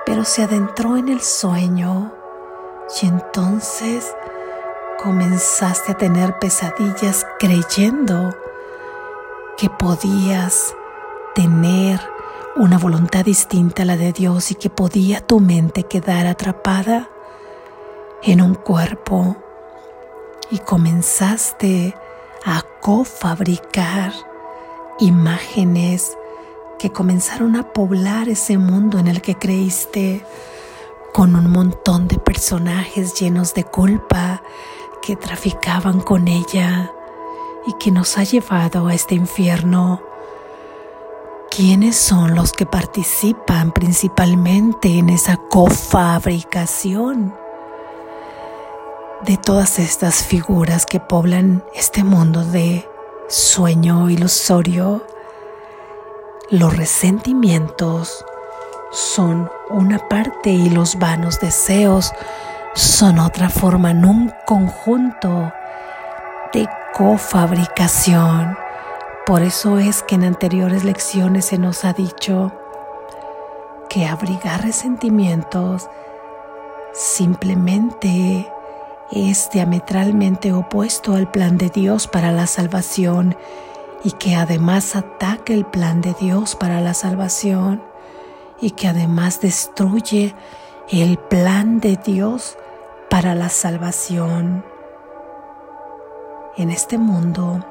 pero 0.06 0.24
se 0.24 0.44
adentró 0.44 0.96
en 0.96 1.08
el 1.08 1.20
sueño 1.20 2.12
y 3.00 3.06
entonces 3.06 4.14
comenzaste 5.02 5.92
a 5.92 5.96
tener 5.96 6.38
pesadillas 6.38 7.26
creyendo 7.38 8.35
que 9.56 9.68
podías 9.68 10.74
tener 11.35 12.12
una 12.56 12.78
voluntad 12.78 13.24
distinta 13.24 13.82
a 13.82 13.86
la 13.86 13.96
de 13.96 14.12
Dios 14.12 14.50
y 14.50 14.54
que 14.54 14.68
podía 14.68 15.20
tu 15.20 15.40
mente 15.40 15.84
quedar 15.84 16.26
atrapada 16.26 17.08
en 18.22 18.40
un 18.40 18.54
cuerpo. 18.54 19.36
Y 20.50 20.58
comenzaste 20.58 21.94
a 22.44 22.62
cofabricar 22.80 24.12
imágenes 24.98 26.16
que 26.78 26.90
comenzaron 26.90 27.56
a 27.56 27.72
poblar 27.72 28.28
ese 28.28 28.58
mundo 28.58 28.98
en 28.98 29.08
el 29.08 29.22
que 29.22 29.36
creíste 29.36 30.24
con 31.14 31.36
un 31.36 31.50
montón 31.50 32.08
de 32.08 32.18
personajes 32.18 33.14
llenos 33.14 33.54
de 33.54 33.64
culpa 33.64 34.42
que 35.00 35.16
traficaban 35.16 36.00
con 36.00 36.28
ella 36.28 36.92
y 37.66 37.74
que 37.74 37.90
nos 37.90 38.18
ha 38.18 38.24
llevado 38.24 38.88
a 38.88 38.94
este 38.94 39.14
infierno 39.14 40.12
¿Quiénes 41.54 41.96
son 41.96 42.34
los 42.34 42.50
que 42.54 42.64
participan 42.64 43.72
principalmente 43.72 44.96
en 44.96 45.10
esa 45.10 45.36
cofabricación 45.36 47.34
de 49.26 49.36
todas 49.36 49.78
estas 49.78 50.24
figuras 50.24 50.86
que 50.86 50.98
poblan 50.98 51.62
este 51.74 52.04
mundo 52.04 52.42
de 52.42 52.88
sueño 53.28 54.08
ilusorio? 54.08 55.06
Los 56.48 56.74
resentimientos 56.74 58.24
son 58.90 59.50
una 59.68 59.98
parte 60.08 60.48
y 60.48 60.70
los 60.70 60.98
vanos 60.98 61.38
deseos 61.38 62.12
son 62.72 63.18
otra 63.18 63.50
forma 63.50 63.90
en 63.90 64.06
un 64.06 64.32
conjunto 64.46 65.52
de 66.54 66.66
cofabricación 66.94 68.62
por 69.26 69.42
eso 69.42 69.78
es 69.78 70.02
que 70.02 70.16
en 70.16 70.24
anteriores 70.24 70.85
lecciones 70.85 71.46
se 71.46 71.58
nos 71.58 71.85
ha 71.85 71.92
dicho 71.92 72.52
que 73.88 74.06
abrigar 74.06 74.62
resentimientos 74.62 75.88
simplemente 76.92 78.50
es 79.12 79.50
diametralmente 79.50 80.52
opuesto 80.52 81.14
al 81.14 81.30
plan 81.30 81.56
de 81.56 81.70
Dios 81.70 82.08
para 82.08 82.32
la 82.32 82.46
salvación 82.46 83.37
y 84.02 84.12
que 84.12 84.35
además 84.35 84.96
ataca 84.96 85.52
el 85.52 85.66
plan 85.66 86.00
de 86.00 86.14
Dios 86.14 86.56
para 86.56 86.80
la 86.80 86.94
salvación 86.94 87.82
y 88.61 88.72
que 88.72 88.88
además 88.88 89.40
destruye 89.40 90.35
el 90.88 91.18
plan 91.18 91.78
de 91.78 91.96
Dios 91.96 92.58
para 93.08 93.35
la 93.35 93.50
salvación. 93.50 94.64
En 96.56 96.70
este 96.70 96.98
mundo 96.98 97.64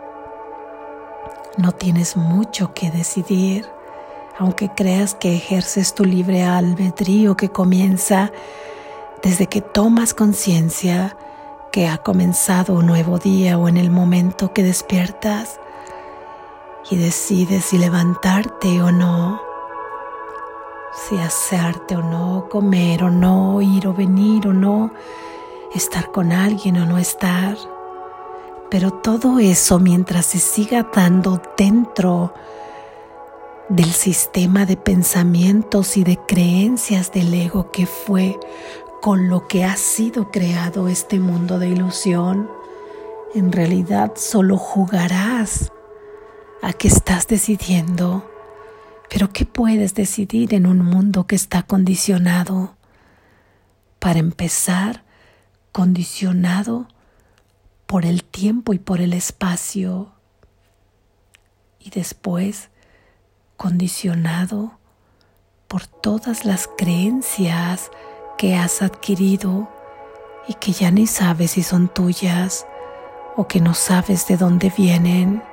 no 1.58 1.72
tienes 1.72 2.16
mucho 2.16 2.74
que 2.74 2.92
decidir, 2.92 3.68
aunque 4.38 4.70
creas 4.70 5.14
que 5.14 5.36
ejerces 5.36 5.94
tu 5.94 6.06
libre 6.06 6.44
albedrío 6.44 7.36
que 7.36 7.50
comienza 7.50 8.32
desde 9.22 9.48
que 9.48 9.62
tomas 9.62 10.14
conciencia 10.14 11.18
que 11.72 11.88
ha 11.88 11.98
comenzado 11.98 12.76
un 12.76 12.88
nuevo 12.88 13.18
día 13.18 13.58
o 13.58 13.68
en 13.68 13.78
el 13.78 13.92
momento 13.92 14.54
que 14.54 14.64
despiertas 14.64 15.60
y 16.90 16.96
decides 16.96 17.66
si 17.66 17.78
levantarte 17.78 18.82
o 18.82 18.92
no, 18.92 19.42
si 20.94 21.18
hacerte 21.18 21.96
o 21.96 22.02
no, 22.02 22.48
comer 22.50 23.04
o 23.04 23.10
no, 23.10 23.62
ir 23.62 23.88
o 23.88 23.94
venir 23.94 24.48
o 24.48 24.54
no, 24.54 24.92
estar 25.74 26.12
con 26.12 26.32
alguien 26.32 26.78
o 26.78 26.86
no 26.86 26.98
estar 26.98 27.56
Pero 28.72 28.90
todo 28.90 29.40
eso 29.40 29.80
mientras 29.80 30.28
se 30.28 30.40
siga 30.40 30.88
dando 30.96 31.42
dentro 31.58 32.34
del 33.68 33.92
sistema 33.92 34.66
de 34.66 34.78
pensamientos 34.78 35.98
y 35.98 36.06
de 36.06 36.18
creencias 36.26 37.12
del 37.12 37.34
ego 37.34 37.70
que 37.72 37.86
fue 37.86 38.40
con 39.02 39.28
lo 39.28 39.46
que 39.50 39.66
ha 39.66 39.76
sido 39.76 40.32
creado 40.32 40.88
este 40.88 41.20
mundo 41.20 41.60
de 41.60 41.68
ilusión, 41.68 42.50
en 43.36 43.52
realidad 43.52 44.14
solo 44.16 44.56
jugarás 44.58 45.70
a 46.62 46.72
que 46.72 46.88
estás 46.88 47.28
decidiendo. 47.28 48.24
Pero 49.10 49.34
¿qué 49.34 49.46
puedes 49.46 49.96
decidir 49.96 50.54
en 50.54 50.66
un 50.66 50.80
mundo 50.80 51.28
que 51.28 51.36
está 51.36 51.64
condicionado? 51.64 52.76
Para 54.00 54.20
empezar, 54.20 55.04
condicionado 55.74 56.88
por 57.92 58.06
el 58.06 58.24
tiempo 58.24 58.72
y 58.72 58.80
por 58.80 59.02
el 59.02 59.12
espacio. 59.12 60.14
Y 61.78 61.90
después, 61.90 62.70
condicionado 63.58 64.80
por 65.68 65.88
todas 65.88 66.46
las 66.46 66.70
creencias 66.78 67.92
que 68.38 68.56
has 68.56 68.82
adquirido 68.82 69.68
y 70.48 70.54
que 70.54 70.72
ya 70.72 70.90
ni 70.90 71.06
sabes 71.06 71.52
si 71.52 71.64
son 71.64 71.90
tuyas 71.90 72.66
o 73.36 73.50
que 73.50 73.60
no 73.60 73.74
sabes 73.74 74.26
de 74.26 74.38
dónde 74.38 74.72
vienen. 74.78 75.44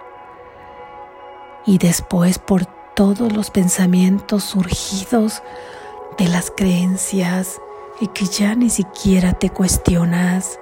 Y 1.67 1.79
después 1.79 2.39
por 2.39 2.67
todos 2.95 3.33
los 3.33 3.51
pensamientos 3.51 4.45
surgidos 4.45 5.43
de 6.19 6.29
las 6.29 6.53
creencias 6.53 7.61
y 8.01 8.07
que 8.07 8.27
ya 8.27 8.55
ni 8.55 8.71
siquiera 8.71 9.33
te 9.33 9.51
cuestionas. 9.51 10.61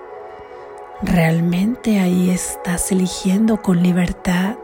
Realmente 1.03 2.01
ahí 2.01 2.31
estás 2.31 2.91
eligiendo 2.91 3.61
con 3.61 3.83
libertad 3.83 4.57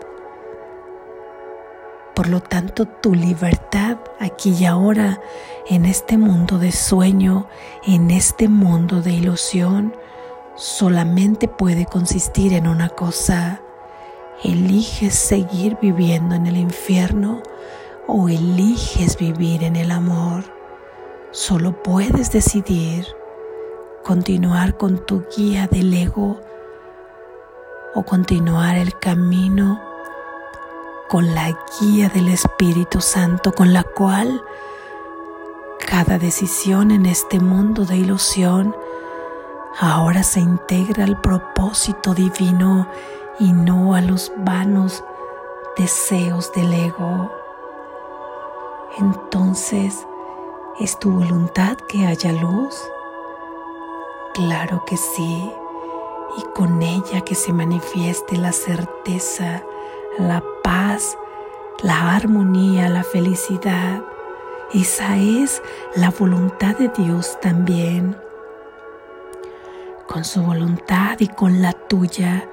por 2.15 2.29
lo 2.29 2.41
tanto, 2.41 2.85
tu 2.85 3.15
libertad 3.15 3.97
aquí 4.21 4.55
y 4.61 4.67
ahora, 4.67 5.21
en 5.67 5.87
este 5.87 6.19
mundo 6.19 6.59
de 6.59 6.71
sueño, 6.71 7.49
en 7.87 8.11
este 8.11 8.49
mundo 8.49 9.01
de 9.01 9.13
ilusión, 9.13 9.97
solamente 10.55 11.49
puede 11.49 11.87
consistir 11.87 12.53
en 12.53 12.69
una 12.69 12.91
cosa. 12.91 13.63
¿Eliges 14.45 15.15
seguir 15.15 15.79
viviendo 15.81 16.35
en 16.35 16.47
el 16.47 16.59
infierno 16.59 17.43
o 18.07 18.29
eliges 18.29 19.17
vivir 19.17 19.65
en 19.65 19.77
el 19.77 19.91
amor? 19.91 20.45
Solo 21.31 21.83
puedes 21.83 22.31
decidir 22.31 23.07
continuar 24.03 24.77
con 24.77 25.07
tu 25.07 25.25
guía 25.37 25.69
del 25.69 25.95
ego 25.95 26.41
o 27.95 28.03
continuar 28.03 28.77
el 28.77 28.99
camino 28.99 29.81
con 31.09 31.35
la 31.35 31.57
guía 31.81 32.09
del 32.09 32.29
Espíritu 32.29 33.01
Santo 33.01 33.53
con 33.53 33.73
la 33.73 33.85
cual 33.85 34.43
cada 35.87 36.19
decisión 36.19 36.91
en 36.91 37.07
este 37.07 37.39
mundo 37.39 37.85
de 37.85 37.97
ilusión 37.97 38.75
ahora 39.79 40.23
se 40.23 40.41
integra 40.41 41.05
al 41.05 41.21
propósito 41.21 42.15
divino 42.15 42.89
y 43.39 43.53
no 43.53 43.95
a 43.95 44.01
los 44.01 44.33
vanos 44.39 45.05
deseos 45.77 46.53
del 46.53 46.73
ego. 46.73 47.31
Entonces, 48.99 50.07
¿es 50.81 50.99
tu 50.99 51.13
voluntad 51.13 51.77
que 51.89 52.07
haya 52.07 52.33
luz? 52.33 52.92
Claro 54.35 54.85
que 54.87 54.97
sí, 54.97 55.51
y 56.39 56.43
con 56.55 56.83
ella 56.83 57.21
que 57.21 57.35
se 57.35 57.53
manifieste 57.53 58.37
la 58.37 58.53
certeza 58.53 59.63
la 60.19 60.43
paz, 60.63 61.17
la 61.83 62.15
armonía, 62.15 62.89
la 62.89 63.03
felicidad. 63.03 64.03
Esa 64.73 65.17
es 65.17 65.63
la 65.95 66.11
voluntad 66.11 66.77
de 66.77 66.89
Dios 66.89 67.39
también. 67.41 68.17
Con 70.07 70.25
su 70.25 70.43
voluntad 70.43 71.19
y 71.21 71.29
con 71.29 71.63
la 71.63 71.73
tuya, 71.73 72.49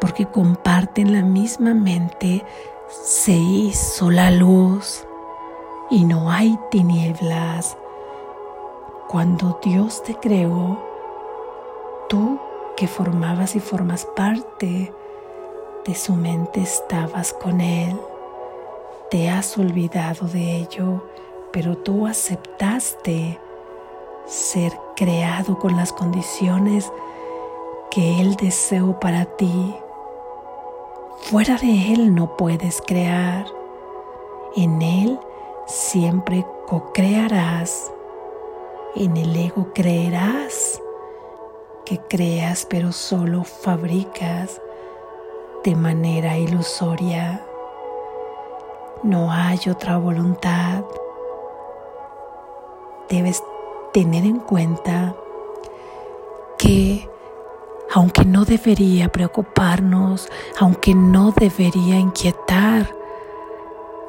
porque 0.00 0.26
comparten 0.26 1.12
la 1.12 1.22
misma 1.22 1.74
mente, 1.74 2.44
se 2.88 3.32
hizo 3.32 4.10
la 4.10 4.30
luz 4.30 5.06
y 5.90 6.04
no 6.04 6.30
hay 6.30 6.58
tinieblas. 6.70 7.76
Cuando 9.08 9.60
Dios 9.62 10.02
te 10.02 10.14
creó, 10.16 10.91
tú 12.12 12.38
que 12.76 12.86
formabas 12.86 13.56
y 13.56 13.60
formas 13.60 14.04
parte 14.04 14.92
de 15.86 15.94
su 15.94 16.12
mente 16.12 16.60
estabas 16.60 17.32
con 17.32 17.62
Él. 17.62 17.98
Te 19.10 19.30
has 19.30 19.56
olvidado 19.56 20.28
de 20.28 20.58
ello, 20.58 21.08
pero 21.54 21.78
tú 21.78 22.06
aceptaste 22.06 23.40
ser 24.26 24.74
creado 24.94 25.58
con 25.58 25.74
las 25.74 25.90
condiciones 25.90 26.92
que 27.90 28.20
Él 28.20 28.36
deseó 28.36 29.00
para 29.00 29.24
ti. 29.24 29.74
Fuera 31.30 31.56
de 31.56 31.94
Él 31.94 32.14
no 32.14 32.36
puedes 32.36 32.82
crear. 32.82 33.46
En 34.54 34.82
Él 34.82 35.18
siempre 35.66 36.44
co-crearás. 36.66 37.90
En 38.96 39.16
el 39.16 39.34
ego 39.34 39.68
creerás 39.72 40.81
creas, 42.08 42.66
pero 42.68 42.92
solo 42.92 43.44
fabricas 43.44 44.60
de 45.64 45.74
manera 45.76 46.38
ilusoria. 46.38 47.44
No 49.02 49.32
hay 49.32 49.58
otra 49.70 49.96
voluntad. 49.96 50.84
Debes 53.08 53.42
tener 53.92 54.24
en 54.24 54.38
cuenta 54.38 55.14
que 56.58 57.08
aunque 57.94 58.24
no 58.24 58.44
debería 58.44 59.10
preocuparnos, 59.10 60.28
aunque 60.58 60.94
no 60.94 61.32
debería 61.32 61.98
inquietar 61.98 62.94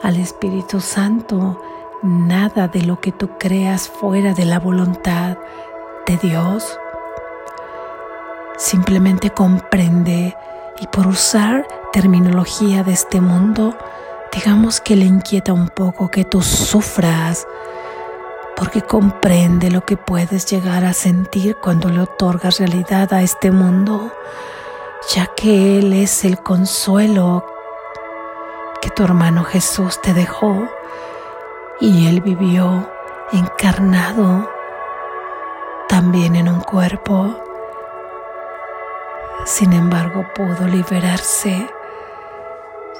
al 0.01 0.17
Espíritu 0.17 0.79
Santo, 0.79 1.61
nada 2.01 2.67
de 2.67 2.81
lo 2.81 2.99
que 2.99 3.11
tú 3.11 3.31
creas 3.37 3.89
fuera 3.89 4.33
de 4.33 4.45
la 4.45 4.59
voluntad 4.59 5.37
de 6.05 6.17
Dios. 6.17 6.77
Simplemente 8.57 9.31
comprende 9.31 10.35
y 10.79 10.87
por 10.87 11.07
usar 11.07 11.67
terminología 11.91 12.83
de 12.83 12.93
este 12.93 13.19
mundo, 13.19 13.75
digamos 14.31 14.79
que 14.79 14.95
le 14.95 15.05
inquieta 15.05 15.53
un 15.53 15.69
poco 15.69 16.09
que 16.09 16.23
tú 16.23 16.41
sufras, 16.41 17.47
porque 18.55 18.81
comprende 18.81 19.71
lo 19.71 19.85
que 19.85 19.97
puedes 19.97 20.45
llegar 20.45 20.85
a 20.85 20.93
sentir 20.93 21.57
cuando 21.61 21.89
le 21.89 22.01
otorgas 22.01 22.59
realidad 22.59 23.11
a 23.13 23.21
este 23.21 23.51
mundo, 23.51 24.11
ya 25.13 25.27
que 25.35 25.79
Él 25.79 25.93
es 25.93 26.23
el 26.23 26.37
consuelo 26.39 27.45
que 28.81 28.91
tu 28.91 29.03
hermano 29.03 29.43
Jesús 29.43 29.99
te 30.01 30.13
dejó 30.13 30.67
y 31.79 32.07
Él 32.07 32.21
vivió 32.21 32.87
encarnado 33.31 34.47
también 35.89 36.35
en 36.35 36.49
un 36.49 36.61
cuerpo 36.61 37.52
sin 39.45 39.73
embargo, 39.73 40.25
pudo 40.35 40.67
liberarse, 40.67 41.67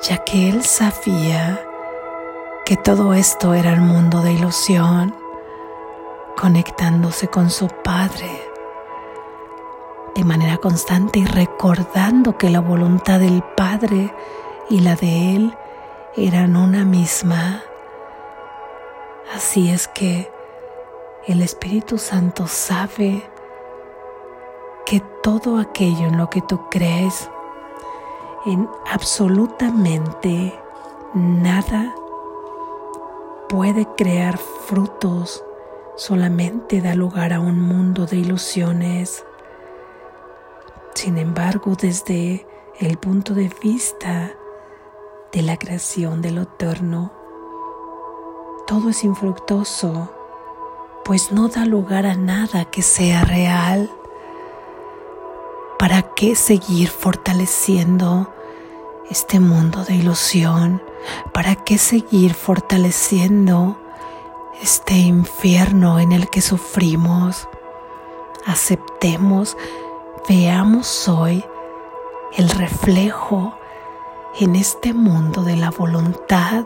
ya 0.01 0.17
que 0.19 0.49
él 0.49 0.63
sabía 0.63 1.65
que 2.65 2.77
todo 2.77 3.13
esto 3.13 3.53
era 3.53 3.71
el 3.73 3.81
mundo 3.81 4.21
de 4.21 4.33
ilusión, 4.33 5.15
conectándose 6.35 7.27
con 7.27 7.49
su 7.49 7.67
Padre 7.67 8.53
de 10.15 10.23
manera 10.23 10.57
constante 10.57 11.19
y 11.19 11.25
recordando 11.25 12.37
que 12.37 12.49
la 12.49 12.59
voluntad 12.59 13.19
del 13.19 13.41
Padre 13.41 14.13
y 14.69 14.81
la 14.81 14.95
de 14.95 15.35
Él 15.35 15.57
eran 16.15 16.55
una 16.55 16.85
misma. 16.85 17.63
Así 19.35 19.71
es 19.71 19.87
que 19.87 20.31
el 21.25 21.41
Espíritu 21.41 21.97
Santo 21.97 22.47
sabe 22.47 23.23
que 24.85 24.99
todo 25.21 25.57
aquello 25.57 26.07
en 26.07 26.17
lo 26.17 26.29
que 26.29 26.41
tú 26.41 26.69
crees, 26.69 27.29
en 28.45 28.69
absolutamente 28.89 30.53
nada, 31.13 31.95
puede 33.49 33.87
crear 33.95 34.37
frutos, 34.37 35.43
solamente 35.95 36.81
da 36.81 36.95
lugar 36.95 37.33
a 37.33 37.39
un 37.39 37.61
mundo 37.61 38.05
de 38.05 38.17
ilusiones. 38.17 39.25
Sin 40.95 41.17
embargo, 41.17 41.75
desde 41.79 42.47
el 42.79 42.97
punto 42.97 43.33
de 43.33 43.51
vista 43.61 44.31
de 45.31 45.41
la 45.41 45.57
creación 45.57 46.21
de 46.21 46.31
lo 46.31 46.41
eterno, 46.41 47.11
todo 48.65 48.89
es 48.89 49.03
infructuoso, 49.03 50.11
pues 51.05 51.31
no 51.31 51.47
da 51.47 51.65
lugar 51.65 52.05
a 52.05 52.15
nada 52.15 52.65
que 52.65 52.81
sea 52.81 53.23
real. 53.23 53.89
¿Para 55.83 56.01
qué 56.15 56.33
seguir 56.37 56.87
fortaleciendo 56.87 58.33
este 59.09 59.41
mundo 59.41 59.83
de 59.83 59.95
ilusión? 59.95 60.81
¿Para 61.33 61.55
qué 61.55 61.77
seguir 61.77 62.35
fortaleciendo 62.35 63.77
este 64.61 64.93
infierno 64.93 65.99
en 65.99 66.13
el 66.13 66.29
que 66.29 66.39
sufrimos? 66.39 67.49
Aceptemos, 68.45 69.57
veamos 70.29 71.09
hoy 71.09 71.43
el 72.37 72.47
reflejo 72.47 73.53
en 74.39 74.55
este 74.55 74.93
mundo 74.93 75.43
de 75.43 75.57
la 75.57 75.69
voluntad 75.69 76.63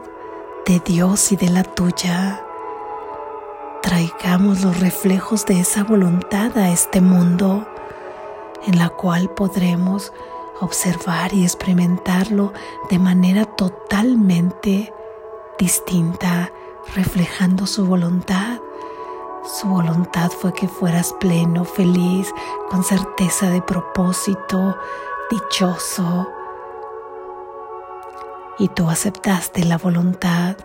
de 0.67 0.79
Dios 0.79 1.31
y 1.31 1.37
de 1.37 1.49
la 1.49 1.63
tuya. 1.63 2.45
Traigamos 3.81 4.61
los 4.61 4.79
reflejos 4.79 5.47
de 5.47 5.61
esa 5.61 5.83
voluntad 5.83 6.55
a 6.55 6.69
este 6.69 7.01
mundo 7.01 7.65
en 8.67 8.77
la 8.77 8.89
cual 8.89 9.29
podremos 9.29 10.13
observar 10.59 11.33
y 11.33 11.43
experimentarlo 11.43 12.53
de 12.89 12.99
manera 12.99 13.45
totalmente 13.45 14.93
distinta, 15.57 16.51
reflejando 16.95 17.65
su 17.65 17.85
voluntad. 17.85 18.59
Su 19.43 19.67
voluntad 19.67 20.29
fue 20.29 20.53
que 20.53 20.67
fueras 20.67 21.13
pleno, 21.19 21.63
feliz, 21.63 22.33
con 22.69 22.83
certeza 22.83 23.49
de 23.49 23.61
propósito, 23.61 24.77
dichoso. 25.31 26.27
Y 28.59 28.67
tú 28.69 28.89
aceptaste 28.89 29.63
la 29.63 29.77
voluntad. 29.77 30.57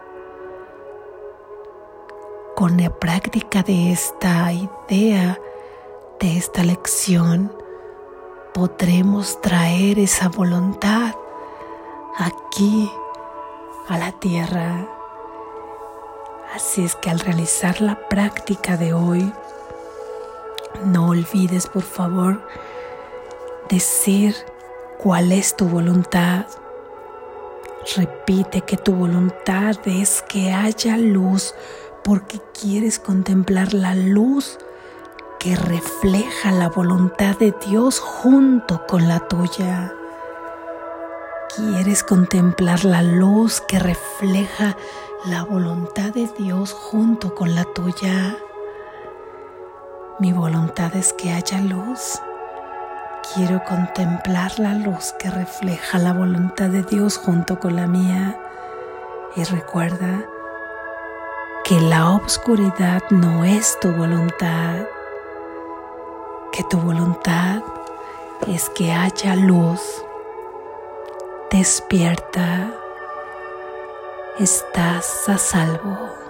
Con 2.56 2.80
la 2.80 2.90
práctica 2.90 3.62
de 3.62 3.92
esta 3.92 4.52
idea, 4.52 5.38
de 6.18 6.36
esta 6.36 6.64
lección, 6.64 7.52
podremos 8.52 9.40
traer 9.40 9.98
esa 9.98 10.28
voluntad 10.28 11.14
aquí 12.18 12.90
a 13.88 13.98
la 13.98 14.12
tierra. 14.12 14.86
Así 16.54 16.84
es 16.84 16.94
que 16.96 17.10
al 17.10 17.20
realizar 17.20 17.80
la 17.80 18.08
práctica 18.08 18.76
de 18.76 18.92
hoy, 18.92 19.32
no 20.84 21.08
olvides 21.08 21.66
por 21.66 21.82
favor 21.82 22.46
decir 23.70 24.34
cuál 24.98 25.32
es 25.32 25.56
tu 25.56 25.66
voluntad. 25.66 26.46
Repite 27.96 28.60
que 28.60 28.76
tu 28.76 28.92
voluntad 28.92 29.76
es 29.86 30.22
que 30.28 30.52
haya 30.52 30.98
luz 30.98 31.54
porque 32.04 32.40
quieres 32.60 32.98
contemplar 32.98 33.72
la 33.72 33.94
luz 33.94 34.58
que 35.42 35.56
refleja 35.56 36.52
la 36.52 36.68
voluntad 36.68 37.36
de 37.36 37.52
Dios 37.66 37.98
junto 37.98 38.86
con 38.86 39.08
la 39.08 39.18
tuya. 39.26 39.92
Quieres 41.56 42.04
contemplar 42.04 42.84
la 42.84 43.02
luz 43.02 43.60
que 43.60 43.80
refleja 43.80 44.76
la 45.24 45.42
voluntad 45.42 46.12
de 46.12 46.28
Dios 46.38 46.72
junto 46.72 47.34
con 47.34 47.56
la 47.56 47.64
tuya. 47.64 48.36
Mi 50.20 50.32
voluntad 50.32 50.94
es 50.94 51.12
que 51.12 51.32
haya 51.32 51.60
luz. 51.60 52.20
Quiero 53.34 53.64
contemplar 53.64 54.60
la 54.60 54.74
luz 54.74 55.12
que 55.18 55.28
refleja 55.28 55.98
la 55.98 56.12
voluntad 56.12 56.68
de 56.68 56.84
Dios 56.84 57.16
junto 57.16 57.58
con 57.58 57.74
la 57.74 57.88
mía. 57.88 58.38
Y 59.34 59.42
recuerda 59.42 60.24
que 61.64 61.80
la 61.80 62.10
oscuridad 62.10 63.02
no 63.10 63.44
es 63.44 63.76
tu 63.80 63.90
voluntad 63.90 64.86
que 66.52 66.62
tu 66.64 66.78
voluntad 66.78 67.62
es 68.46 68.68
que 68.68 68.92
haya 68.92 69.34
luz. 69.34 69.80
Despierta, 71.50 72.70
estás 74.38 75.28
a 75.28 75.38
salvo. 75.38 76.21